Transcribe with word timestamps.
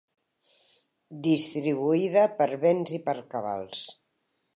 Distribuïda 1.27 2.23
per 2.39 2.47
béns 2.65 2.95
i 2.99 3.01
per 3.11 3.15
cabals. 3.35 3.85